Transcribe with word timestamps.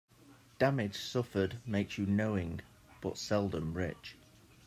Damage 0.57 0.95
suffered 0.97 1.59
makes 1.63 1.95
you 1.99 2.07
knowing, 2.07 2.61
but 3.01 3.19
seldom 3.19 3.75
rich. 3.75 4.15